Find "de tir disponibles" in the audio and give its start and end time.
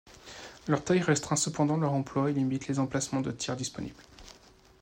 3.21-4.01